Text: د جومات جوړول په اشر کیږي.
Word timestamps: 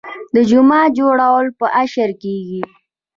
د 0.33 0.37
جومات 0.49 0.89
جوړول 0.99 1.45
په 1.59 1.65
اشر 1.83 2.09
کیږي. 2.21 2.61